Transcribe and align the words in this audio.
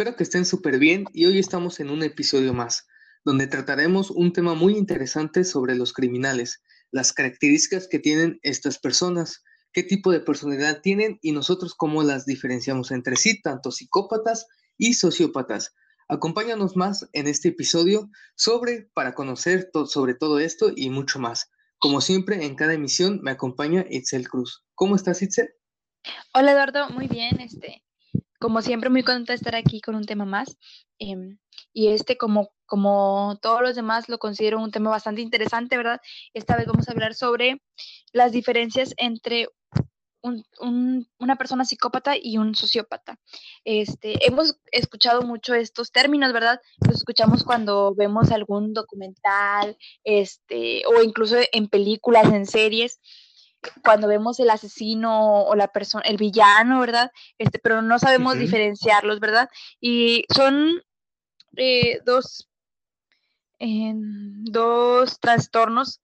espero 0.00 0.16
que 0.16 0.22
estén 0.22 0.46
súper 0.46 0.78
bien 0.78 1.04
y 1.12 1.26
hoy 1.26 1.38
estamos 1.38 1.78
en 1.78 1.90
un 1.90 2.02
episodio 2.02 2.54
más, 2.54 2.86
donde 3.22 3.46
trataremos 3.46 4.10
un 4.10 4.32
tema 4.32 4.54
muy 4.54 4.78
interesante 4.78 5.44
sobre 5.44 5.74
los 5.74 5.92
criminales, 5.92 6.62
las 6.90 7.12
características 7.12 7.86
que 7.86 7.98
tienen 7.98 8.38
estas 8.40 8.78
personas, 8.78 9.44
qué 9.74 9.82
tipo 9.82 10.10
de 10.10 10.20
personalidad 10.20 10.80
tienen 10.80 11.18
y 11.20 11.32
nosotros 11.32 11.74
cómo 11.74 12.02
las 12.02 12.24
diferenciamos 12.24 12.92
entre 12.92 13.16
sí, 13.16 13.42
tanto 13.42 13.70
psicópatas 13.72 14.46
y 14.78 14.94
sociópatas. 14.94 15.74
Acompáñanos 16.08 16.76
más 16.76 17.06
en 17.12 17.26
este 17.26 17.48
episodio 17.48 18.08
sobre 18.36 18.88
para 18.94 19.14
conocer 19.14 19.68
sobre 19.84 20.14
todo 20.14 20.38
esto 20.38 20.72
y 20.74 20.88
mucho 20.88 21.18
más. 21.18 21.50
Como 21.78 22.00
siempre, 22.00 22.46
en 22.46 22.54
cada 22.54 22.72
emisión 22.72 23.20
me 23.22 23.32
acompaña 23.32 23.84
Itzel 23.90 24.30
Cruz. 24.30 24.64
¿Cómo 24.74 24.96
estás, 24.96 25.20
Itzel? 25.20 25.50
Hola, 26.32 26.52
Eduardo. 26.52 26.88
Muy 26.88 27.06
bien. 27.06 27.38
Este, 27.38 27.82
como 28.40 28.62
siempre, 28.62 28.90
muy 28.90 29.02
contenta 29.02 29.34
de 29.34 29.36
estar 29.36 29.54
aquí 29.54 29.80
con 29.80 29.94
un 29.94 30.06
tema 30.06 30.24
más. 30.24 30.56
Em, 30.98 31.38
y 31.72 31.88
este, 31.88 32.16
como, 32.16 32.50
como 32.66 33.38
todos 33.42 33.60
los 33.60 33.76
demás, 33.76 34.08
lo 34.08 34.18
considero 34.18 34.58
un 34.60 34.70
tema 34.70 34.90
bastante 34.90 35.20
interesante, 35.20 35.76
¿verdad? 35.76 36.00
Esta 36.32 36.56
vez 36.56 36.66
vamos 36.66 36.88
a 36.88 36.92
hablar 36.92 37.14
sobre 37.14 37.62
las 38.12 38.32
diferencias 38.32 38.94
entre 38.96 39.48
una 40.22 41.36
persona 41.36 41.64
psicópata 41.64 42.14
y 42.20 42.36
un 42.36 42.54
sociópata. 42.54 43.18
Este, 43.64 44.26
hemos 44.26 44.58
escuchado 44.70 45.22
mucho 45.22 45.54
estos 45.54 45.92
términos, 45.92 46.32
¿verdad? 46.32 46.60
Los 46.86 46.96
escuchamos 46.96 47.42
cuando 47.42 47.94
vemos 47.94 48.30
algún 48.30 48.74
documental, 48.74 49.78
este, 50.04 50.82
o 50.86 51.02
incluso 51.02 51.36
en 51.52 51.68
películas, 51.68 52.26
en 52.32 52.46
series 52.46 53.00
cuando 53.82 54.08
vemos 54.08 54.40
el 54.40 54.50
asesino 54.50 55.44
o 55.44 55.54
la 55.54 55.68
persona, 55.68 56.04
el 56.06 56.16
villano, 56.16 56.80
¿verdad? 56.80 57.10
Este, 57.38 57.58
pero 57.58 57.82
no 57.82 57.98
sabemos 57.98 58.38
diferenciarlos, 58.38 59.20
¿verdad? 59.20 59.48
Y 59.80 60.24
son 60.34 60.82
eh, 61.56 62.00
dos, 62.04 62.48
dos 63.58 65.20
trastornos 65.20 66.00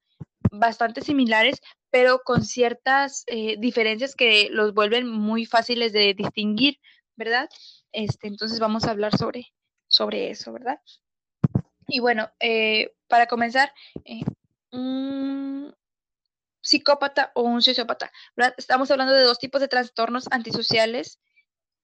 bastante 0.51 1.01
similares, 1.01 1.61
pero 1.91 2.21
con 2.25 2.45
ciertas 2.45 3.25
eh, 3.27 3.57
diferencias 3.59 4.15
que 4.15 4.48
los 4.51 4.75
vuelven 4.75 5.09
muy 5.09 5.47
fáciles 5.47 5.93
de 5.93 6.15
distinguir, 6.15 6.79
¿verdad? 7.17 7.48
Este, 7.93 8.29
entonces 8.29 8.61
vamos 8.61 8.85
a 8.85 8.91
hablar 8.91 9.17
sobre, 9.17 9.53
sobre 9.89 10.31
eso, 10.31 10.53
¿verdad? 10.53 10.81
Y 11.89 12.01
bueno, 12.01 12.31
eh, 12.41 12.93
para 13.09 13.27
comenzar, 13.27 13.73
un, 14.73 15.56
psicópata 16.67 17.31
o 17.34 17.42
un 17.42 17.62
sociópata. 17.62 18.11
Estamos 18.56 18.91
hablando 18.91 19.14
de 19.14 19.22
dos 19.22 19.39
tipos 19.39 19.61
de 19.61 19.69
trastornos 19.69 20.27
antisociales 20.33 21.20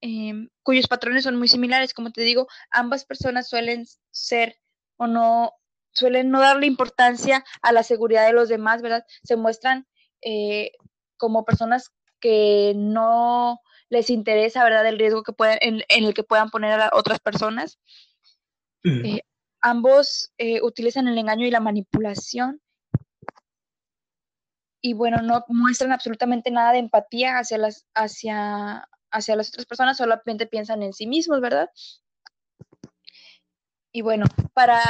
em, 0.00 0.48
cuyos 0.64 0.88
patrones 0.88 1.22
son 1.22 1.36
muy 1.36 1.46
similares. 1.46 1.94
Como 1.94 2.10
te 2.10 2.22
digo, 2.22 2.48
ambas 2.70 3.04
personas 3.04 3.48
suelen 3.48 3.86
ser 4.10 4.58
o 4.96 5.06
no, 5.06 5.54
suelen 5.92 6.30
no 6.30 6.40
darle 6.40 6.66
importancia 6.66 7.44
a 7.62 7.70
la 7.70 7.84
seguridad 7.84 8.26
de 8.26 8.32
los 8.32 8.48
demás, 8.48 8.82
¿verdad? 8.82 9.06
Se 9.22 9.36
muestran 9.36 9.86
eh, 10.20 10.72
como 11.16 11.44
personas 11.44 11.92
que 12.18 12.72
no 12.74 13.60
les 13.88 14.10
interesa, 14.10 14.64
¿verdad? 14.64 14.84
El 14.86 14.98
riesgo 14.98 15.22
que 15.22 15.32
pueden, 15.32 15.58
en, 15.60 15.84
el 15.88 16.12
que 16.12 16.24
puedan 16.24 16.50
poner 16.50 16.80
a 16.80 16.90
otras 16.92 17.20
personas. 17.20 17.78
Eh, 18.84 19.20
ambos 19.60 20.32
eh, 20.38 20.60
utilizan 20.60 21.06
el 21.06 21.16
engaño 21.18 21.46
y 21.46 21.52
la 21.52 21.60
manipulación 21.60 22.60
y 24.82 24.94
bueno, 24.94 25.22
no 25.22 25.44
muestran 25.48 25.92
absolutamente 25.92 26.50
nada 26.50 26.72
de 26.72 26.78
empatía 26.78 27.38
hacia 27.38 27.56
las, 27.56 27.86
hacia, 27.94 28.88
hacia 29.12 29.36
las 29.36 29.48
otras 29.48 29.64
personas, 29.64 29.96
solamente 29.96 30.46
piensan 30.46 30.82
en 30.82 30.92
sí 30.92 31.06
mismos, 31.06 31.40
¿verdad? 31.40 31.70
Y 33.92 34.02
bueno, 34.02 34.26
para, 34.52 34.80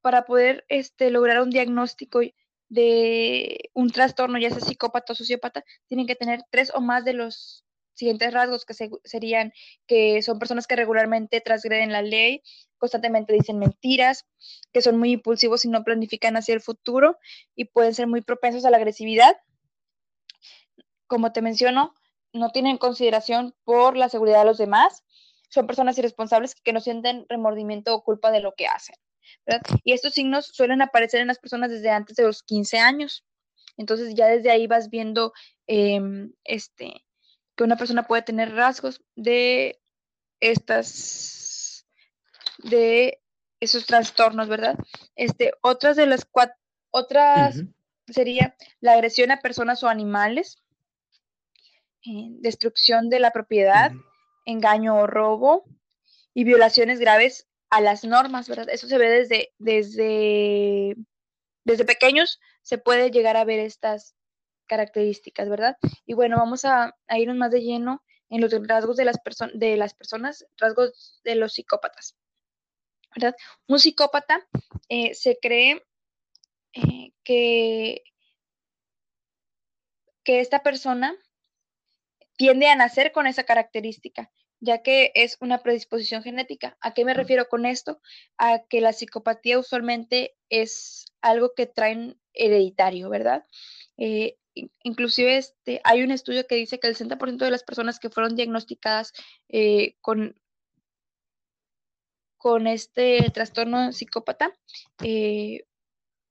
para 0.00 0.24
poder 0.24 0.64
este, 0.68 1.10
lograr 1.10 1.42
un 1.42 1.50
diagnóstico 1.50 2.20
de 2.70 3.70
un 3.74 3.90
trastorno, 3.90 4.38
ya 4.38 4.48
sea 4.48 4.60
psicópata 4.60 5.12
o 5.12 5.16
sociópata, 5.16 5.62
tienen 5.88 6.06
que 6.06 6.16
tener 6.16 6.40
tres 6.50 6.72
o 6.74 6.80
más 6.80 7.04
de 7.04 7.12
los 7.12 7.63
siguientes 7.94 8.32
rasgos 8.32 8.64
que 8.64 8.74
serían 9.04 9.52
que 9.86 10.22
son 10.22 10.38
personas 10.38 10.66
que 10.66 10.76
regularmente 10.76 11.40
transgreden 11.40 11.92
la 11.92 12.02
ley, 12.02 12.42
constantemente 12.76 13.32
dicen 13.32 13.58
mentiras, 13.58 14.26
que 14.72 14.82
son 14.82 14.98
muy 14.98 15.12
impulsivos 15.12 15.64
y 15.64 15.68
no 15.68 15.84
planifican 15.84 16.36
hacia 16.36 16.54
el 16.54 16.60
futuro 16.60 17.18
y 17.54 17.66
pueden 17.66 17.94
ser 17.94 18.06
muy 18.06 18.20
propensos 18.20 18.64
a 18.64 18.70
la 18.70 18.76
agresividad. 18.76 19.36
Como 21.06 21.32
te 21.32 21.42
menciono, 21.42 21.94
no 22.32 22.50
tienen 22.50 22.78
consideración 22.78 23.54
por 23.64 23.96
la 23.96 24.08
seguridad 24.08 24.40
de 24.40 24.46
los 24.46 24.58
demás, 24.58 25.04
son 25.48 25.66
personas 25.68 25.96
irresponsables 25.98 26.56
que 26.56 26.72
no 26.72 26.80
sienten 26.80 27.26
remordimiento 27.28 27.94
o 27.94 28.02
culpa 28.02 28.32
de 28.32 28.40
lo 28.40 28.54
que 28.54 28.66
hacen. 28.66 28.96
Y 29.84 29.92
estos 29.92 30.14
signos 30.14 30.46
suelen 30.46 30.82
aparecer 30.82 31.20
en 31.20 31.28
las 31.28 31.38
personas 31.38 31.70
desde 31.70 31.90
antes 31.90 32.16
de 32.16 32.24
los 32.24 32.42
15 32.42 32.78
años. 32.78 33.24
Entonces 33.76 34.14
ya 34.14 34.26
desde 34.26 34.50
ahí 34.50 34.66
vas 34.66 34.90
viendo 34.90 35.32
em, 35.66 36.32
este, 36.44 37.03
que 37.56 37.64
una 37.64 37.76
persona 37.76 38.06
puede 38.06 38.22
tener 38.22 38.54
rasgos 38.54 39.02
de 39.16 39.80
estas, 40.40 41.86
de 42.58 43.22
esos 43.60 43.86
trastornos, 43.86 44.48
¿verdad? 44.48 44.76
Este, 45.16 45.52
otras 45.62 45.96
de 45.96 46.06
las 46.06 46.24
cuatro, 46.24 46.56
otras 46.90 47.62
sería 48.06 48.56
la 48.80 48.92
agresión 48.92 49.30
a 49.30 49.40
personas 49.40 49.82
o 49.82 49.88
animales, 49.88 50.62
eh, 52.06 52.28
destrucción 52.40 53.08
de 53.08 53.20
la 53.20 53.30
propiedad, 53.30 53.92
engaño 54.44 54.96
o 54.96 55.06
robo 55.06 55.64
y 56.34 56.44
violaciones 56.44 57.00
graves 57.00 57.48
a 57.70 57.80
las 57.80 58.04
normas, 58.04 58.48
¿verdad? 58.48 58.68
Eso 58.68 58.86
se 58.88 58.98
ve 58.98 59.08
desde, 59.08 59.54
desde, 59.58 60.96
desde 61.64 61.84
pequeños, 61.84 62.40
se 62.62 62.78
puede 62.78 63.10
llegar 63.10 63.36
a 63.36 63.44
ver 63.44 63.60
estas, 63.60 64.14
características, 64.66 65.48
¿verdad? 65.48 65.76
Y 66.06 66.14
bueno, 66.14 66.36
vamos 66.38 66.64
a, 66.64 66.94
irnos 67.10 67.36
más 67.36 67.50
de 67.50 67.62
lleno 67.62 68.02
en 68.28 68.40
los 68.40 68.52
rasgos 68.66 68.96
de 68.96 69.04
las, 69.04 69.18
de 69.54 69.76
las 69.76 69.94
personas, 69.94 70.46
rasgos 70.56 71.20
de 71.24 71.34
los 71.36 71.52
psicópatas, 71.54 72.16
¿verdad? 73.14 73.36
Un 73.68 73.78
psicópata 73.78 74.46
eh, 74.88 75.14
se 75.14 75.38
cree 75.40 75.82
eh, 76.72 77.12
que, 77.22 78.02
que 80.24 80.40
esta 80.40 80.62
persona 80.62 81.16
tiende 82.36 82.68
a 82.68 82.76
nacer 82.76 83.12
con 83.12 83.26
esa 83.26 83.44
característica, 83.44 84.32
ya 84.60 84.82
que 84.82 85.12
es 85.14 85.36
una 85.40 85.62
predisposición 85.62 86.22
genética. 86.22 86.76
¿A 86.80 86.94
qué 86.94 87.04
me 87.04 87.14
refiero 87.14 87.48
con 87.48 87.66
esto? 87.66 88.00
A 88.38 88.64
que 88.68 88.80
la 88.80 88.92
psicopatía 88.92 89.58
usualmente 89.58 90.34
es 90.48 91.06
algo 91.20 91.52
que 91.54 91.66
traen 91.66 92.18
hereditario, 92.32 93.08
¿verdad? 93.08 93.44
Eh, 93.96 94.36
inclusive 94.82 95.36
este, 95.36 95.80
hay 95.84 96.02
un 96.02 96.10
estudio 96.10 96.46
que 96.46 96.54
dice 96.56 96.78
que 96.78 96.88
el 96.88 96.96
60% 96.96 97.38
de 97.38 97.50
las 97.50 97.64
personas 97.64 97.98
que 97.98 98.10
fueron 98.10 98.36
diagnosticadas 98.36 99.12
eh, 99.48 99.96
con, 100.00 100.40
con 102.36 102.66
este 102.66 103.30
trastorno 103.32 103.92
psicópata 103.92 104.52
eh, 105.02 105.64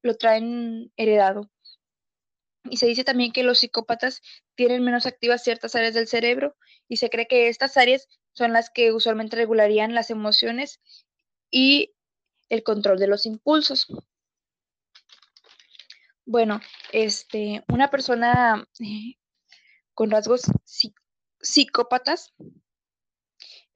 lo 0.01 0.16
traen 0.16 0.91
heredado. 0.97 1.50
Y 2.69 2.78
se 2.78 2.88
dice 2.88 3.03
también 3.03 3.33
que 3.33 3.44
los 3.44 3.59
psicópatas 3.59 4.22
tienen 4.56 4.83
menos 4.83 5.06
activas 5.06 5.44
ciertas 5.44 5.75
áreas 5.75 5.94
del 5.94 6.07
cerebro 6.07 6.56
y 6.88 6.97
se 6.97 7.09
cree 7.09 7.28
que 7.28 7.50
estas 7.50 7.75
áreas 7.78 8.07
son 8.31 8.53
las 8.53 8.69
que 8.69 8.94
usualmente 8.94 9.35
regularían 9.35 9.94
las 9.94 10.09
emociones 10.09 10.79
y 11.51 11.94
el 12.50 12.63
control 12.63 13.00
de 13.00 13.07
los 13.07 13.25
impulsos. 13.25 13.88
Bueno, 16.25 16.61
este, 16.91 17.63
una 17.67 17.89
persona 17.91 18.66
eh, 18.79 19.17
con 19.94 20.09
rasgos 20.09 20.44
psicópatas 21.41 22.34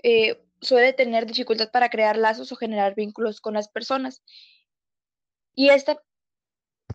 eh, 0.02 0.41
suele 0.62 0.94
tener 0.94 1.25
dificultad 1.25 1.72
para 1.72 1.90
crear 1.90 2.18
lazos 2.18 2.52
o 2.52 2.56
generar 2.56 2.95
vínculos 2.95 3.42
con 3.42 3.56
las 3.56 3.68
personas. 3.68 4.24
Y 5.56 5.69
esta 5.69 6.01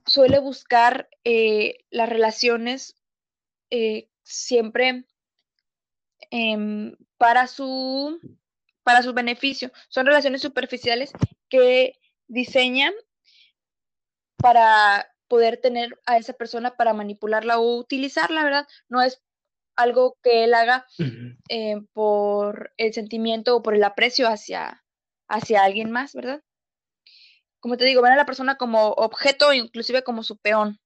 suele 0.06 0.38
buscar 0.38 1.08
eh, 1.24 1.84
las 1.90 2.08
relaciones 2.08 2.96
siempre 4.22 5.06
em, 6.30 6.94
para, 7.16 7.46
su, 7.46 8.20
para 8.82 9.02
su 9.02 9.14
beneficio. 9.14 9.70
Son 9.88 10.06
relaciones 10.06 10.42
superficiales 10.42 11.12
que 11.48 11.98
diseñan 12.28 12.92
para 14.36 15.11
poder 15.32 15.56
tener 15.56 15.98
a 16.04 16.18
esa 16.18 16.34
persona 16.34 16.76
para 16.76 16.92
manipularla 16.92 17.58
o 17.58 17.78
utilizarla, 17.78 18.44
¿verdad? 18.44 18.68
No 18.90 19.00
es 19.00 19.22
algo 19.76 20.18
que 20.22 20.44
él 20.44 20.52
haga 20.52 20.86
eh, 21.48 21.80
por 21.94 22.74
el 22.76 22.92
sentimiento 22.92 23.56
o 23.56 23.62
por 23.62 23.74
el 23.74 23.82
aprecio 23.82 24.28
hacia, 24.28 24.84
hacia 25.28 25.64
alguien 25.64 25.90
más, 25.90 26.12
¿verdad? 26.12 26.42
Como 27.60 27.78
te 27.78 27.86
digo, 27.86 28.02
ven 28.02 28.12
a 28.12 28.16
la 28.16 28.26
persona 28.26 28.56
como 28.56 28.88
objeto, 28.88 29.54
inclusive 29.54 30.04
como 30.04 30.22
su 30.22 30.36
peón. 30.36 30.78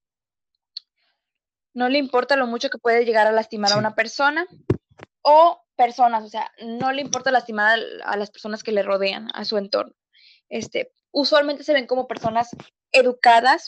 No 1.74 1.88
le 1.88 1.98
importa 1.98 2.36
lo 2.36 2.46
mucho 2.46 2.70
que 2.70 2.78
puede 2.78 3.04
llegar 3.04 3.26
a 3.26 3.32
lastimar 3.32 3.72
a 3.72 3.78
una 3.78 3.96
persona 3.96 4.46
o 5.22 5.60
personas, 5.74 6.22
o 6.22 6.28
sea, 6.28 6.52
no 6.64 6.92
le 6.92 7.02
importa 7.02 7.32
lastimar 7.32 7.80
a, 8.04 8.16
las 8.16 8.30
personas 8.30 8.62
que 8.62 8.70
le 8.70 8.84
rodean, 8.84 9.28
a 9.34 9.44
su 9.44 9.58
entorno. 9.58 9.92
Este, 10.48 10.92
usualmente 11.10 11.64
se 11.64 11.72
ven 11.72 11.88
como 11.88 12.06
personas 12.06 12.50
educadas, 12.92 13.64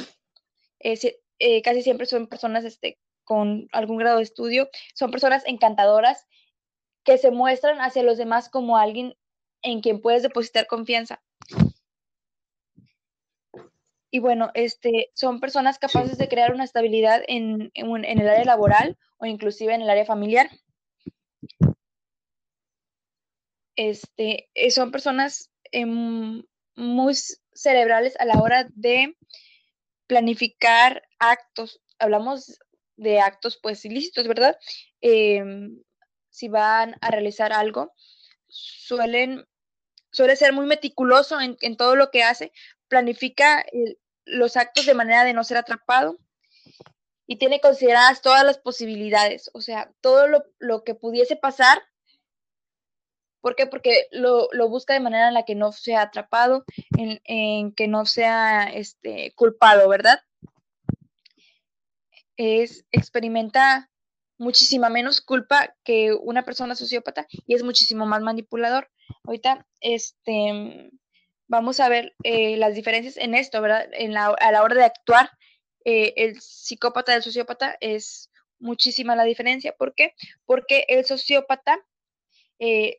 eh, 0.80 1.62
casi 1.62 1.82
siempre 1.82 2.06
son 2.06 2.26
personas 2.26 2.64
este, 2.64 2.98
con 3.24 3.68
algún 3.72 3.98
grado 3.98 4.18
de 4.18 4.22
estudio, 4.22 4.68
son 4.94 5.10
personas 5.10 5.44
encantadoras 5.46 6.26
que 7.04 7.18
se 7.18 7.30
muestran 7.30 7.80
hacia 7.80 8.02
los 8.02 8.18
demás 8.18 8.48
como 8.48 8.76
alguien 8.76 9.14
en 9.62 9.80
quien 9.80 10.00
puedes 10.00 10.22
depositar 10.22 10.66
confianza. 10.66 11.22
Y 14.10 14.20
bueno, 14.20 14.50
este, 14.54 15.10
son 15.14 15.40
personas 15.40 15.78
capaces 15.78 16.16
de 16.16 16.28
crear 16.28 16.54
una 16.54 16.64
estabilidad 16.64 17.22
en, 17.28 17.70
en, 17.74 18.20
el 18.20 18.28
área 18.28 18.44
laboral 18.44 18.96
o 19.18 19.26
inclusive 19.26 19.74
en 19.74 19.82
el 19.82 19.90
área 19.90 20.06
familiar. 20.06 20.48
Este, 23.76 24.48
eh, 24.54 24.70
son 24.70 24.90
personas 24.90 25.50
em, 25.70 26.42
muy 26.74 27.14
cerebrales 27.52 28.18
a 28.18 28.24
la 28.24 28.40
hora 28.40 28.66
de 28.74 29.14
planificar 30.08 31.02
actos. 31.20 31.80
Hablamos 32.00 32.58
de 32.96 33.20
actos 33.20 33.60
pues 33.62 33.84
ilícitos, 33.84 34.26
¿verdad? 34.26 34.58
Em, 35.00 35.80
si 36.30 36.48
van 36.48 36.96
a 37.00 37.10
realizar 37.12 37.52
algo, 37.52 37.94
suelen, 38.48 39.46
suele 40.10 40.34
ser 40.34 40.52
muy 40.52 40.66
meticuloso 40.66 41.40
en, 41.40 41.56
en 41.60 41.76
todo 41.76 41.94
lo 41.94 42.10
que 42.10 42.24
hace, 42.24 42.52
planifica 42.88 43.64
los 44.24 44.56
actos 44.56 44.86
de 44.86 44.94
manera 44.94 45.22
de 45.24 45.34
no 45.34 45.44
ser 45.44 45.58
atrapado 45.58 46.18
y 47.30 47.36
tiene 47.36 47.60
consideradas 47.60 48.22
todas 48.22 48.42
las 48.42 48.58
posibilidades, 48.58 49.50
o 49.52 49.60
sea, 49.60 49.92
todo 50.00 50.26
lo, 50.58 50.82
que 50.82 50.94
pudiese 50.94 51.36
pasar. 51.36 51.82
¿Por 53.40 53.56
qué? 53.56 53.66
Porque 53.66 54.06
lo, 54.10 54.48
busca 54.68 54.94
de 54.94 55.00
manera 55.00 55.28
en 55.28 55.34
la 55.34 55.44
que 55.44 55.54
no 55.54 55.72
sea 55.72 56.02
atrapado, 56.02 56.64
en, 56.96 57.20
en 57.24 57.72
que 57.72 57.88
no 57.88 58.06
sea 58.06 58.64
este, 58.64 59.32
culpado, 59.34 59.88
¿verdad? 59.88 60.20
Es, 62.36 62.84
experimenta 62.90 63.90
muchísima 64.38 64.88
menos 64.88 65.20
culpa 65.20 65.74
que 65.84 66.12
una 66.14 66.44
persona 66.44 66.74
sociópata 66.74 67.26
y 67.46 67.54
es 67.54 67.62
muchísimo 67.62 68.06
más 68.06 68.22
manipulador. 68.22 68.88
Ahorita, 69.24 69.66
este, 69.80 70.90
vamos 71.48 71.80
a 71.80 71.88
ver 71.88 72.14
eh, 72.22 72.56
las 72.56 72.74
diferencias 72.74 73.16
en 73.16 73.34
esto, 73.34 73.60
¿verdad? 73.60 73.88
En 73.92 74.12
la, 74.14 74.26
a 74.26 74.52
la 74.52 74.62
hora 74.62 74.76
de 74.76 74.84
actuar, 74.84 75.30
eh, 75.84 76.14
el 76.16 76.40
psicópata 76.40 77.12
del 77.12 77.22
sociópata 77.22 77.76
es 77.80 78.30
muchísima 78.58 79.16
la 79.16 79.24
diferencia. 79.24 79.74
¿Por 79.76 79.94
qué? 79.94 80.14
Porque 80.44 80.84
el 80.88 81.04
sociópata 81.04 81.78
eh, 82.58 82.98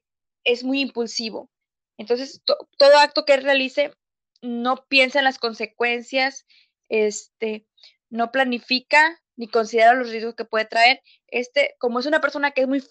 es 0.51 0.63
muy 0.63 0.81
impulsivo. 0.81 1.49
Entonces, 1.97 2.41
todo 2.45 2.97
acto 2.97 3.25
que 3.25 3.37
realice 3.37 3.93
no 4.41 4.85
piensa 4.87 5.19
en 5.19 5.25
las 5.25 5.37
consecuencias, 5.37 6.45
este, 6.87 7.65
no 8.09 8.31
planifica 8.31 9.19
ni 9.35 9.47
considera 9.47 9.93
los 9.93 10.09
riesgos 10.09 10.35
que 10.35 10.45
puede 10.45 10.65
traer. 10.65 11.01
Este, 11.27 11.75
como 11.79 11.99
es 11.99 12.05
una 12.05 12.21
persona 12.21 12.51
que 12.51 12.61
es 12.61 12.67
muy 12.67 12.83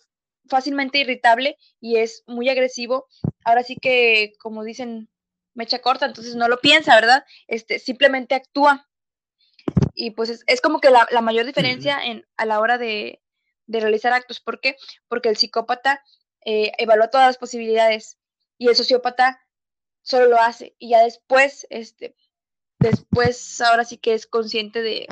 fácilmente 0.48 0.98
irritable 0.98 1.56
y 1.80 1.96
es 1.96 2.22
muy 2.26 2.48
agresivo, 2.48 3.06
ahora 3.44 3.62
sí 3.62 3.76
que, 3.80 4.32
como 4.40 4.64
dicen 4.64 5.08
mecha 5.54 5.80
corta, 5.80 6.06
entonces 6.06 6.36
no 6.36 6.48
lo 6.48 6.60
piensa, 6.60 6.94
¿verdad? 6.94 7.24
Este, 7.48 7.78
simplemente 7.78 8.34
actúa. 8.34 8.88
Y 9.94 10.12
pues 10.12 10.44
es, 10.46 10.60
como 10.60 10.80
que 10.80 10.90
la, 10.90 11.06
mayor 11.20 11.44
diferencia 11.44 11.98
en, 12.04 12.24
a 12.36 12.46
la 12.46 12.60
hora 12.60 12.78
de, 12.78 13.20
realizar 13.66 14.12
actos. 14.12 14.40
¿Por 14.40 14.60
qué? 14.60 14.76
Porque 15.08 15.28
el 15.28 15.36
psicópata 15.36 16.02
eh, 16.44 16.72
evalúa 16.78 17.10
todas 17.10 17.26
las 17.26 17.38
posibilidades 17.38 18.18
y 18.56 18.68
el 18.68 18.76
sociópata 18.76 19.40
solo 20.02 20.26
lo 20.26 20.38
hace 20.38 20.74
y 20.78 20.90
ya 20.90 21.02
después, 21.02 21.66
este, 21.70 22.14
después 22.78 23.60
ahora 23.60 23.84
sí 23.84 23.98
que 23.98 24.14
es 24.14 24.26
consciente 24.26 24.82
de, 24.82 25.06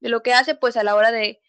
lo 0.00 0.22
que 0.22 0.32
hace, 0.34 0.54
pues 0.54 0.76
a 0.76 0.84
la 0.84 0.94
hora 0.94 1.10
de, 1.12 1.40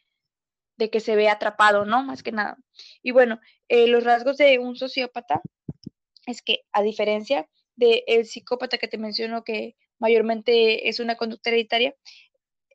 que 0.92 1.00
se 1.00 1.16
ve 1.16 1.30
atrapado, 1.30 1.86
¿no? 1.86 2.04
Más 2.04 2.24
que 2.24 2.34
nada. 2.34 2.58
Y 3.02 3.12
bueno, 3.12 3.40
eh, 3.70 3.88
los 3.88 4.04
rasgos 4.04 4.36
de 4.38 4.60
un 4.60 4.76
sociópata 4.76 5.42
es 6.28 6.42
que 6.42 6.66
a 6.74 6.82
diferencia 6.82 7.48
del 7.76 8.04
el 8.06 8.26
psicópata 8.26 8.78
que 8.78 8.90
te 8.90 8.98
menciono 8.98 9.46
que 9.46 9.78
mayormente 9.98 10.90
es 10.90 11.00
una 11.00 11.16
conducta 11.16 11.50
hereditaria, 11.50 11.96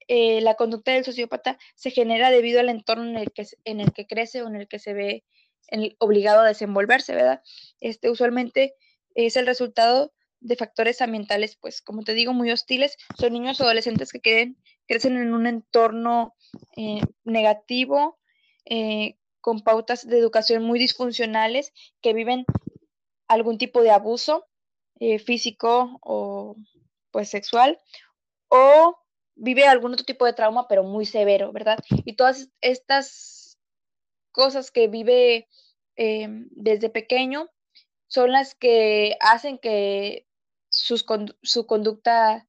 eh, 0.08 0.40
la 0.40 0.54
conducta 0.54 0.92
del 0.92 1.04
sociópata 1.04 1.58
se 1.74 1.90
genera 1.90 2.31
debido 2.31 2.60
al 2.60 2.70
entorno 2.70 3.04
en 3.04 3.16
el 3.16 3.31
que, 3.31 3.46
en 3.64 3.81
el 3.81 3.92
que 3.92 4.06
crece 4.06 4.42
o 4.42 4.48
en 4.48 4.56
el 4.56 4.66
que 4.66 4.78
se 4.78 4.94
ve 4.94 5.24
obligado 5.99 6.41
a 6.41 6.49
desenvolverse, 6.49 7.15
¿verdad? 7.15 7.43
Este 7.81 8.11
usualmente 8.11 8.75
es 9.15 9.37
el 9.37 9.47
resultado 9.47 10.12
de 10.41 10.56
factores 10.56 11.00
ambientales, 11.03 11.56
pues 11.56 11.82
como 11.82 12.03
te 12.03 12.15
digo, 12.15 12.32
muy 12.32 12.50
hostiles. 12.50 12.97
Son 13.19 13.32
niños 13.32 13.61
o 13.61 13.65
adolescentes 13.65 14.12
que 14.12 14.55
crecen 14.87 15.17
en 15.17 15.35
un 15.35 15.47
entorno 15.47 16.35
eh, 16.76 17.00
negativo, 17.25 18.19
eh, 18.65 19.17
con 19.41 19.61
pautas 19.61 20.06
de 20.06 20.19
educación 20.19 20.65
muy 20.65 20.79
disfuncionales, 20.79 21.73
que 22.00 22.12
viven 22.12 22.44
algún 23.26 23.59
tipo 23.59 23.82
de 23.82 23.91
abuso 23.91 24.47
eh, 25.00 25.19
físico 25.19 25.99
o 26.03 26.56
pues 27.11 27.29
sexual, 27.29 27.79
o 28.49 28.99
vive 29.35 29.67
algún 29.67 29.93
otro 29.93 30.05
tipo 30.05 30.26
de 30.26 30.32
trauma, 30.32 30.67
pero 30.69 30.82
muy 30.82 31.06
severo, 31.06 31.53
¿verdad? 31.53 31.79
Y 32.05 32.15
todas 32.15 32.50
estas 32.61 33.47
cosas 34.38 34.70
que 34.70 34.87
vive 34.87 35.49
em, 35.96 36.46
desde 36.52 36.90
pequeño 36.90 37.50
son 38.06 38.31
las 38.31 38.55
que 38.55 39.17
hacen 39.19 39.58
que 39.58 40.29
su 40.70 41.67
conducta 41.67 42.46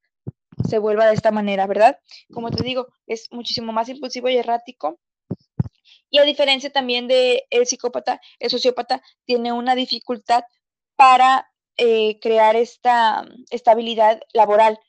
se 0.70 0.78
vuelva 0.78 1.08
de 1.08 1.16
esta 1.16 1.32
manera, 1.32 1.66
¿verdad? 1.66 2.00
Como 2.32 2.52
te 2.52 2.64
digo, 2.64 2.90
es 3.08 3.32
muchísimo 3.32 3.72
más 3.72 3.90
impulsivo 3.90 4.30
y 4.30 4.38
errático. 4.38 5.00
Y 6.12 6.20
a 6.20 6.24
diferencia 6.26 6.70
también 6.70 7.08
del 7.08 7.42
el 7.50 7.66
psicópata, 7.66 8.22
el 8.38 8.52
sociópata 8.52 9.02
tiene 9.26 9.52
una 9.52 9.74
dificultad 9.74 10.44
para 10.96 11.52
eh, 11.78 12.20
crear 12.20 12.56
esta 12.56 13.26
estabilidad 13.50 14.22
laboral, 14.34 14.80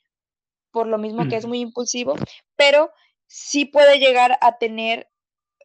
por 0.71 0.87
lo 0.87 0.99
mismo 0.99 1.29
que 1.29 1.37
es 1.37 1.47
muy 1.47 1.61
impulsivo, 1.61 2.15
pero 2.57 2.91
sí 3.27 3.65
puede 3.65 3.99
llegar 3.99 4.37
a 4.43 4.59
tener 4.59 5.09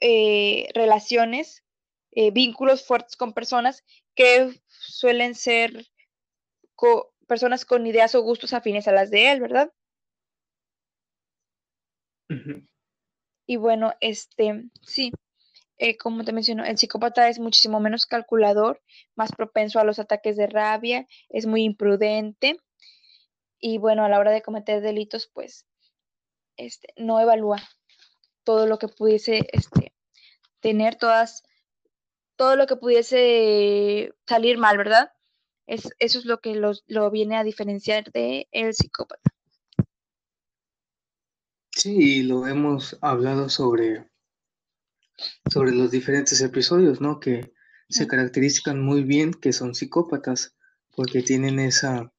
eh, 0.01 0.67
relaciones, 0.73 1.63
eh, 2.11 2.31
vínculos 2.31 2.85
fuertes 2.85 3.15
con 3.15 3.33
personas 3.33 3.83
que 4.15 4.61
suelen 4.67 5.35
ser 5.35 5.85
personas 7.27 7.65
con 7.65 7.87
ideas 7.87 8.15
o 8.15 8.21
gustos 8.21 8.53
afines 8.53 8.87
a 8.87 8.91
las 8.91 9.09
de 9.09 9.31
él, 9.31 9.41
¿verdad? 9.41 9.71
Y 13.47 13.57
bueno, 13.57 13.93
este, 14.01 14.69
sí, 14.81 15.11
eh, 15.77 15.97
como 15.97 16.23
te 16.23 16.33
menciono, 16.33 16.63
el 16.63 16.77
psicópata 16.77 17.29
es 17.29 17.39
muchísimo 17.39 17.79
menos 17.79 18.05
calculador, 18.05 18.81
más 19.15 19.31
propenso 19.31 19.79
a 19.79 19.83
los 19.83 19.99
ataques 19.99 20.37
de 20.37 20.47
rabia, 20.47 21.07
es 21.29 21.45
muy 21.45 21.63
imprudente 21.63 22.57
y 23.59 23.77
bueno, 23.77 24.03
a 24.05 24.09
la 24.09 24.19
hora 24.19 24.31
de 24.31 24.41
cometer 24.41 24.81
delitos, 24.81 25.29
pues 25.33 25.65
este, 26.57 26.93
no 26.97 27.19
evalúa 27.19 27.61
todo 28.45 28.67
lo 28.67 28.79
que 28.79 28.87
pudiese 28.87 29.47
este, 29.51 29.93
tener, 30.61 30.95
todas, 30.95 31.43
todo 32.37 32.55
lo 32.55 32.67
que 32.67 32.77
pudiese 32.77 34.13
salir 34.25 34.57
mal, 34.57 34.77
¿verdad? 34.77 35.11
Es, 35.67 35.89
eso 35.99 36.19
es 36.19 36.25
lo 36.25 36.39
que 36.39 36.55
lo, 36.55 37.11
viene 37.11 37.35
a 37.35 37.43
diferenciar 37.43 38.11
de 38.11 38.47
el 38.51 38.73
psicópata. 38.73 39.31
Sí, 41.71 42.23
lo 42.23 42.47
hemos 42.47 42.97
hablado 43.01 43.49
sobre 43.49 44.09
sobre 45.51 45.71
los 45.71 45.91
diferentes 45.91 46.41
episodios, 46.41 46.99
¿no? 46.99 47.19
Que 47.19 47.53
se 47.89 48.07
caracterizan 48.07 48.81
muy 48.81 49.03
bien 49.03 49.33
que 49.33 49.53
son 49.53 49.73
psicópatas, 49.73 50.55
porque 50.95 51.21
tienen 51.21 51.59
esa, 51.59 52.11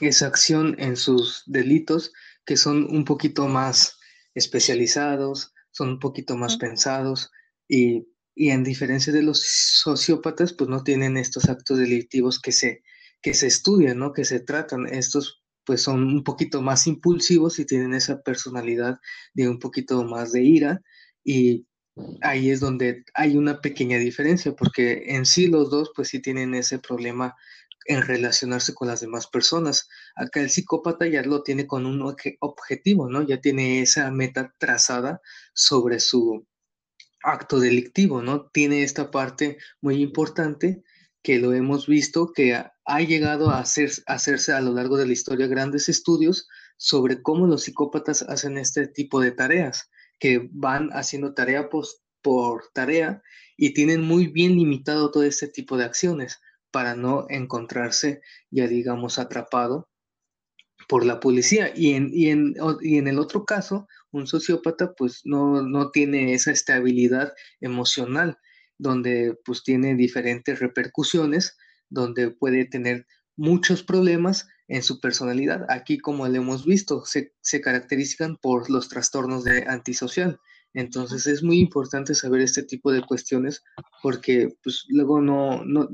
esa 0.00 0.26
acción 0.26 0.74
en 0.78 0.96
sus 0.96 1.42
delitos 1.46 2.12
que 2.46 2.56
son 2.56 2.84
un 2.84 3.04
poquito 3.04 3.46
más 3.46 3.97
especializados, 4.34 5.52
son 5.70 5.90
un 5.90 5.98
poquito 5.98 6.36
más 6.36 6.56
pensados 6.56 7.30
y, 7.68 8.06
y, 8.34 8.50
en 8.50 8.64
diferencia 8.64 9.12
de 9.12 9.22
los 9.22 9.42
sociópatas, 9.42 10.52
pues 10.52 10.70
no 10.70 10.82
tienen 10.82 11.16
estos 11.16 11.48
actos 11.48 11.78
delictivos 11.78 12.40
que 12.40 12.52
se, 12.52 12.82
que 13.20 13.34
se 13.34 13.46
estudian, 13.46 13.98
¿no? 13.98 14.12
Que 14.12 14.24
se 14.24 14.40
tratan. 14.40 14.86
Estos 14.86 15.42
pues 15.64 15.82
son 15.82 16.04
un 16.04 16.24
poquito 16.24 16.62
más 16.62 16.86
impulsivos 16.86 17.58
y 17.58 17.66
tienen 17.66 17.92
esa 17.92 18.22
personalidad 18.22 18.98
de 19.34 19.50
un 19.50 19.58
poquito 19.58 20.02
más 20.04 20.32
de 20.32 20.42
ira 20.42 20.80
y 21.22 21.66
ahí 22.22 22.50
es 22.50 22.60
donde 22.60 23.04
hay 23.12 23.36
una 23.36 23.60
pequeña 23.60 23.98
diferencia, 23.98 24.54
porque 24.56 25.02
en 25.08 25.26
sí 25.26 25.46
los 25.46 25.70
dos 25.70 25.90
pues 25.94 26.08
sí 26.08 26.20
tienen 26.20 26.54
ese 26.54 26.78
problema 26.78 27.36
en 27.88 28.02
relacionarse 28.02 28.74
con 28.74 28.86
las 28.86 29.00
demás 29.00 29.26
personas. 29.26 29.88
Acá 30.14 30.40
el 30.40 30.50
psicópata 30.50 31.08
ya 31.08 31.22
lo 31.22 31.42
tiene 31.42 31.66
con 31.66 31.86
un 31.86 32.00
objetivo, 32.40 33.08
¿no? 33.10 33.22
Ya 33.22 33.40
tiene 33.40 33.82
esa 33.82 34.10
meta 34.12 34.54
trazada 34.58 35.20
sobre 35.54 35.98
su, 35.98 36.46
acto 37.22 37.60
delictivo, 37.60 38.22
¿no? 38.22 38.46
Tiene 38.52 38.82
esta 38.82 39.10
parte 39.10 39.58
muy 39.80 40.02
importante 40.02 40.82
que 41.22 41.38
lo 41.38 41.52
hemos 41.52 41.86
visto, 41.86 42.32
que 42.32 42.54
ha, 42.54 43.00
llegado 43.00 43.50
a, 43.50 43.60
hacer, 43.60 43.90
hacerse 44.06 44.52
a 44.52 44.60
lo 44.60 44.72
largo 44.72 44.96
de 44.96 45.06
la 45.06 45.12
historia 45.12 45.46
grandes 45.46 45.88
estudios 45.88 46.48
sobre 46.76 47.22
cómo 47.22 47.46
los 47.46 47.64
psicópatas 47.64 48.22
hacen 48.22 48.56
este 48.56 48.86
tipo 48.86 49.20
de 49.20 49.32
tareas, 49.32 49.90
que 50.18 50.48
van 50.52 50.90
haciendo 50.92 51.34
tarea 51.34 51.68
por 51.68 52.64
tarea 52.72 53.22
y 53.56 53.74
tienen 53.74 54.02
muy 54.02 54.28
bien 54.28 54.56
limitado 54.56 55.10
todo 55.10 55.24
este 55.24 55.48
tipo 55.48 55.76
de 55.76 55.84
acciones 55.84 56.38
para 56.70 56.94
no 56.94 57.26
encontrarse 57.28 58.20
ya 58.50 58.66
digamos 58.66 59.18
atrapado 59.18 59.88
por 60.88 61.04
la 61.04 61.20
policía. 61.20 61.72
Y 61.74 61.94
en, 61.94 62.10
y 62.12 62.30
en, 62.30 62.54
y 62.80 62.98
en 62.98 63.08
el 63.08 63.18
otro 63.18 63.44
caso, 63.44 63.86
un 64.10 64.26
sociópata 64.26 64.94
pues 64.94 65.22
no, 65.24 65.62
no 65.62 65.90
tiene 65.90 66.34
esa 66.34 66.50
estabilidad 66.50 67.32
emocional, 67.60 68.38
donde 68.78 69.36
pues 69.44 69.62
tiene 69.62 69.94
diferentes 69.96 70.58
repercusiones, 70.58 71.56
donde 71.88 72.30
puede 72.30 72.64
tener 72.64 73.06
muchos 73.36 73.82
problemas 73.82 74.48
en 74.68 74.82
su 74.82 75.00
personalidad. 75.00 75.66
Aquí, 75.68 75.98
como 75.98 76.26
lo 76.28 76.34
hemos 76.34 76.64
visto, 76.64 77.04
se, 77.04 77.34
se 77.40 77.60
caracterizan 77.60 78.36
por 78.36 78.70
los 78.70 78.88
trastornos 78.88 79.44
de 79.44 79.64
antisocial. 79.66 80.38
Entonces 80.74 81.26
es 81.26 81.42
muy 81.42 81.58
importante 81.58 82.14
saber 82.14 82.40
este 82.42 82.62
tipo 82.62 82.92
de 82.92 83.02
cuestiones 83.02 83.62
porque 84.02 84.56
pues 84.62 84.84
luego 84.88 85.20
no, 85.20 85.64
no 85.64 85.88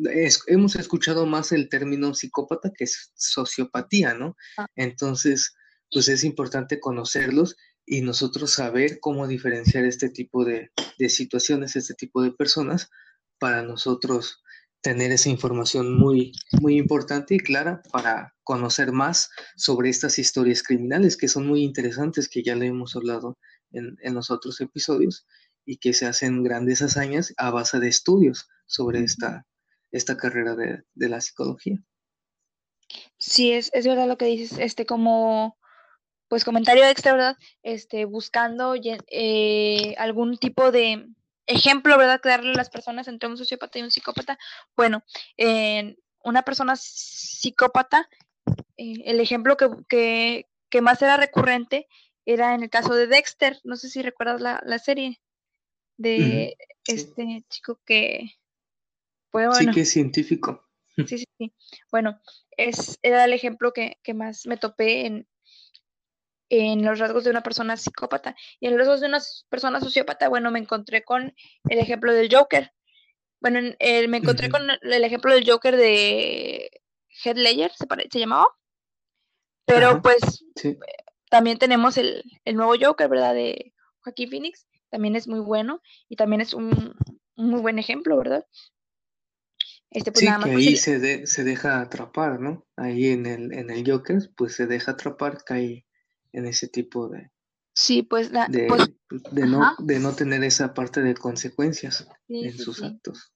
hemos 0.46 0.76
escuchado 0.76 1.26
más 1.26 1.52
el 1.52 1.68
término 1.68 2.14
psicópata 2.14 2.72
que 2.76 2.84
es 2.84 3.12
sociopatía, 3.14 4.14
¿no? 4.14 4.36
Ah. 4.58 4.66
Entonces, 4.76 5.54
pues 5.90 6.08
es 6.08 6.24
importante 6.24 6.80
conocerlos 6.80 7.56
y 7.86 8.00
nosotros 8.00 8.52
saber 8.52 8.98
cómo 9.00 9.26
diferenciar 9.28 9.84
este 9.84 10.08
tipo 10.08 10.44
de, 10.44 10.70
de 10.98 11.08
situaciones, 11.08 11.76
este 11.76 11.94
tipo 11.94 12.22
de 12.22 12.32
personas 12.32 12.90
para 13.38 13.62
nosotros 13.62 14.42
tener 14.84 15.12
esa 15.12 15.30
información 15.30 15.96
muy, 15.96 16.32
muy 16.60 16.76
importante 16.76 17.34
y 17.34 17.38
clara 17.38 17.82
para 17.90 18.34
conocer 18.42 18.92
más 18.92 19.30
sobre 19.56 19.88
estas 19.88 20.18
historias 20.18 20.62
criminales 20.62 21.16
que 21.16 21.26
son 21.26 21.46
muy 21.46 21.62
interesantes, 21.62 22.28
que 22.28 22.42
ya 22.42 22.54
le 22.54 22.66
hemos 22.66 22.94
hablado 22.94 23.38
en, 23.74 24.14
los 24.14 24.30
otros 24.30 24.60
episodios 24.60 25.26
y 25.64 25.78
que 25.78 25.92
se 25.92 26.06
hacen 26.06 26.42
grandes 26.42 26.82
hazañas 26.82 27.34
a 27.36 27.50
base 27.50 27.78
de 27.80 27.88
estudios 27.88 28.48
sobre 28.66 29.00
esta, 29.00 29.46
esta 29.90 30.16
carrera 30.16 30.54
de, 30.54 30.84
la 30.94 31.20
psicología. 31.20 31.78
Sí, 33.18 33.52
es, 33.52 33.70
es, 33.72 33.86
verdad 33.86 34.06
lo 34.06 34.18
que 34.18 34.26
dices, 34.26 34.58
este 34.58 34.86
como 34.86 35.58
pues 36.28 36.44
comentario 36.44 36.84
extra, 36.84 37.12
¿verdad? 37.12 37.36
Este, 37.62 38.06
buscando 38.06 38.74
eh, 38.74 39.94
algún 39.98 40.36
tipo 40.38 40.72
de 40.72 41.06
ejemplo, 41.46 41.96
¿verdad? 41.98 42.20
Que 42.20 42.30
darle 42.30 42.52
a 42.52 42.56
las 42.56 42.70
personas 42.70 43.08
entre 43.08 43.28
un 43.28 43.36
sociópata 43.36 43.78
y 43.78 43.82
un 43.82 43.90
psicópata. 43.90 44.38
Bueno, 44.76 45.04
en 45.36 45.96
una 46.22 46.42
persona 46.42 46.74
psicópata, 46.76 48.08
eh, 48.76 49.02
el 49.04 49.20
ejemplo 49.20 49.56
que, 49.56 49.68
que, 49.88 50.48
que, 50.70 50.80
más 50.80 51.00
era 51.02 51.16
recurrente 51.16 51.86
era 52.26 52.54
en 52.54 52.62
el 52.62 52.70
caso 52.70 52.94
de 52.94 53.06
Dexter, 53.06 53.60
no 53.64 53.76
sé 53.76 53.88
si 53.88 54.02
recuerdas 54.02 54.40
la, 54.40 54.78
serie 54.78 55.20
de 55.96 56.56
este 56.86 57.44
chico 57.48 57.80
que 57.84 58.32
fue 59.30 59.46
bueno. 59.46 59.72
Sí, 59.72 59.74
que 59.74 59.80
es 59.82 59.90
científico. 59.90 60.60
Sí, 61.08 61.18
sí, 61.18 61.24
sí. 61.38 61.52
Bueno, 61.90 62.20
es, 62.56 63.00
era 63.02 63.24
el 63.24 63.32
ejemplo 63.32 63.72
que, 63.72 63.98
más 64.14 64.46
me 64.46 64.56
topé 64.56 65.06
en, 65.06 65.26
en 66.50 66.84
los 66.84 67.00
rasgos 67.00 67.24
de 67.24 67.30
una 67.30 67.42
persona 67.42 67.76
psicópata. 67.76 68.36
Y 68.60 68.66
en 68.66 68.74
los 68.74 68.78
rasgos 68.78 69.00
de 69.00 69.08
una 69.08 69.20
persona 69.48 69.80
sociópata, 69.80 70.28
bueno, 70.28 70.52
me 70.52 70.60
encontré 70.60 71.02
con 71.02 71.34
el 71.68 71.78
ejemplo 71.80 72.12
del 72.12 72.32
Joker. 72.32 72.72
Bueno, 73.40 73.60
me 73.60 74.16
encontré 74.16 74.50
con 74.50 74.62
el 74.70 75.04
ejemplo 75.04 75.34
del 75.34 75.50
Joker 75.50 75.76
de 75.76 76.70
Head 77.24 77.38
Ledger, 77.38 77.72
se, 77.72 77.86
se 78.08 78.18
llamaba. 78.20 78.46
Pero 79.66 80.00
pues 80.00 80.44
también 81.34 81.58
tenemos 81.58 81.98
el, 81.98 82.22
nuevo 82.54 82.74
Joker, 82.80 83.08
¿verdad? 83.08 83.34
De 83.34 83.74
Joaquín 84.02 84.30
Phoenix. 84.30 84.68
También 84.88 85.16
es 85.16 85.26
muy 85.26 85.40
bueno 85.40 85.82
y 86.08 86.14
también 86.14 86.40
es 86.40 86.54
un, 86.54 86.94
muy 87.34 87.60
buen 87.60 87.80
ejemplo, 87.80 88.16
¿verdad? 88.16 88.46
Este, 89.90 90.12
pues, 90.12 90.24
sí, 90.24 90.44
que 90.44 90.50
ahí 90.50 90.76
se, 90.76 91.26
se 91.26 91.42
deja 91.42 91.80
atrapar, 91.80 92.38
¿no? 92.38 92.64
Ahí 92.76 93.08
en 93.08 93.26
el, 93.26 93.52
en 93.52 93.70
el 93.70 93.84
Joker, 93.84 94.30
pues 94.36 94.54
se 94.54 94.68
deja 94.68 94.92
atrapar, 94.92 95.42
cae 95.42 95.88
en 96.30 96.46
ese 96.46 96.68
tipo 96.68 97.08
de... 97.08 97.32
Sí, 97.72 98.04
pues... 98.04 98.30
La, 98.30 98.46
de, 98.46 98.68
pues, 98.68 98.88
de, 99.32 99.46
no, 99.48 99.74
de 99.80 99.98
no 99.98 100.14
tener 100.14 100.44
esa 100.44 100.72
parte 100.72 101.02
de 101.02 101.14
consecuencias 101.14 102.06
en 102.28 102.56
sus 102.56 102.80
actos. 102.80 103.32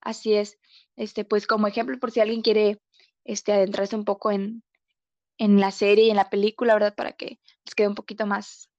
Así 0.00 0.34
es. 0.34 0.60
Este, 0.94 1.24
pues 1.24 1.48
como 1.48 1.66
ejemplo, 1.66 1.98
por 1.98 2.12
si 2.12 2.20
alguien 2.20 2.42
quiere 2.42 2.80
este, 3.24 3.52
adentrarse 3.52 3.96
un 3.96 4.04
poco 4.04 4.30
en, 4.30 4.62
en 5.38 5.60
la 5.60 5.70
serie 5.70 6.06
y 6.06 6.10
en 6.10 6.16
la 6.16 6.30
película, 6.30 6.74
¿verdad? 6.74 6.94
Para 6.94 7.12
que 7.12 7.40
les 7.64 7.74
quede 7.74 7.88
un 7.88 7.94
poquito 7.94 8.26
más 8.26 8.70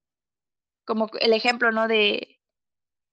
como 0.85 1.09
el 1.19 1.33
ejemplo, 1.33 1.71
¿no? 1.71 1.87
De 1.87 2.39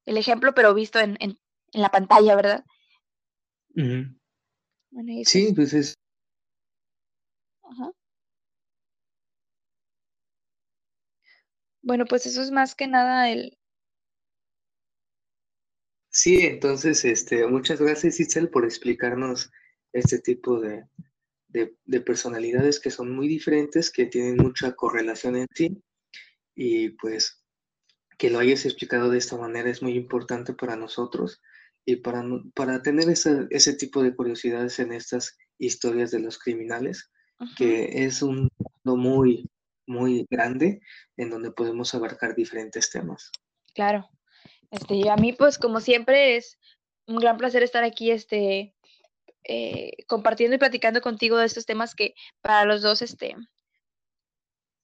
el 0.06 0.16
ejemplo, 0.16 0.54
pero 0.54 0.74
visto 0.74 1.00
en, 1.00 1.16
en, 1.20 1.38
la 1.72 1.90
pantalla, 1.90 2.36
¿verdad? 2.36 2.64
sí, 5.24 5.52
pues 5.52 5.74
es. 5.74 5.98
Ajá. 7.62 7.90
Bueno, 11.82 12.04
pues 12.06 12.26
eso 12.26 12.42
es 12.42 12.50
más 12.50 12.74
que 12.74 12.86
nada 12.86 13.30
el. 13.30 13.58
Sí, 16.10 16.46
entonces, 16.46 17.04
este, 17.04 17.44
muchas 17.48 17.80
gracias, 17.80 18.20
Isel, 18.20 18.48
por 18.48 18.64
explicarnos 18.64 19.50
este 19.92 20.20
tipo 20.20 20.60
de, 20.60 20.86
de, 21.54 22.00
personalidades 22.00 22.80
que 22.80 22.90
son 22.90 23.14
muy 23.14 23.28
diferentes, 23.28 23.90
que 23.90 24.06
tienen 24.06 24.36
mucha 24.36 24.72
correlación 24.72 25.36
en 25.36 25.46
sí, 25.54 25.82
y 26.54 26.90
pues 26.90 27.42
que 28.18 28.30
lo 28.30 28.38
hayas 28.38 28.64
explicado 28.64 29.10
de 29.10 29.18
esta 29.18 29.36
manera 29.36 29.70
es 29.70 29.82
muy 29.82 29.94
importante 29.94 30.52
para 30.52 30.76
nosotros 30.76 31.40
y 31.84 31.96
para, 31.96 32.24
para 32.54 32.82
tener 32.82 33.08
ese 33.08 33.72
tipo 33.74 34.02
de 34.02 34.14
curiosidades 34.14 34.78
en 34.78 34.92
estas 34.92 35.36
historias 35.58 36.10
de 36.10 36.20
los 36.20 36.38
criminales, 36.38 37.10
que 37.56 38.04
es 38.04 38.22
un 38.22 38.48
mundo 38.58 38.96
muy, 38.96 39.50
muy 39.86 40.26
grande 40.30 40.80
en 41.16 41.30
donde 41.30 41.50
podemos 41.50 41.94
abarcar 41.94 42.34
diferentes 42.34 42.90
temas. 42.90 43.30
Claro. 43.74 44.08
Este, 44.70 45.08
a 45.10 45.16
mí, 45.16 45.32
pues, 45.32 45.58
como 45.58 45.80
siempre, 45.80 46.36
es 46.36 46.58
un 47.06 47.16
gran 47.16 47.36
placer 47.36 47.62
estar 47.62 47.84
aquí, 47.84 48.10
este, 48.10 48.73
eh, 49.44 50.04
compartiendo 50.06 50.56
y 50.56 50.58
platicando 50.58 51.00
contigo 51.00 51.36
de 51.36 51.46
estos 51.46 51.66
temas 51.66 51.94
que 51.94 52.14
para 52.40 52.64
los 52.64 52.82
dos 52.82 53.02
este, 53.02 53.36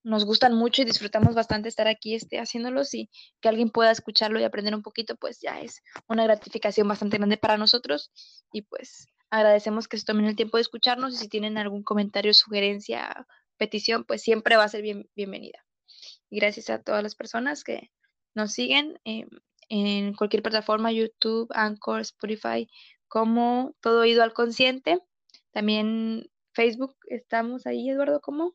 nos 0.03 0.25
gustan 0.25 0.55
mucho 0.55 0.83
y 0.83 0.85
disfrutamos 0.85 1.35
bastante 1.35 1.69
estar 1.69 1.87
aquí 1.87 2.15
este, 2.15 2.39
haciéndolos 2.39 2.95
y 2.95 3.11
que 3.41 3.49
alguien 3.49 3.71
pueda 3.71 3.91
escucharlo 3.91 4.41
y 4.41 4.45
aprender 4.45 4.75
un 4.75 4.83
poquito, 4.83 5.17
pues 5.17 5.41
ya 5.41 5.61
es 5.61 5.83
una 6.09 6.25
gratificación 6.25 6.89
bastante 6.89 7.19
grande 7.19 7.37
para 7.37 7.59
nosotros 7.59 8.11
y 8.53 8.63
pues 8.63 9.09
agradecemos 9.31 9.89
que 9.89 9.99
se 9.99 10.05
tomen 10.05 10.27
el 10.27 10.37
tiempo 10.37 10.57
de 10.57 10.63
escucharnos 10.63 11.15
y 11.15 11.17
si 11.19 11.29
tienen 11.29 11.59
algún 11.59 11.83
comentario, 11.83 12.35
sugerencia, 12.35 13.27
petición, 13.57 14.05
pues 14.05 14.23
siempre 14.23 14.57
va 14.57 14.65
a 14.65 14.69
ser 14.69 14.83
bien, 14.83 15.09
bienvenida. 15.15 15.65
Y 16.31 16.39
gracias 16.39 16.71
a 16.71 16.83
todas 16.83 17.03
las 17.03 17.15
personas 17.15 17.63
que 17.63 17.91
nos 18.35 18.53
siguen 18.53 18.99
eh, 19.05 19.27
en 19.69 20.15
cualquier 20.15 20.43
plataforma, 20.43 20.93
YouTube, 20.93 21.49
Anchor, 21.55 22.01
Spotify, 22.01 22.69
como 23.11 23.75
Todo 23.81 24.01
Oído 24.01 24.23
al 24.23 24.33
Consciente. 24.33 25.01
También 25.53 26.31
Facebook, 26.55 26.97
estamos 27.09 27.67
ahí, 27.67 27.91
Eduardo, 27.91 28.21
¿cómo? 28.23 28.55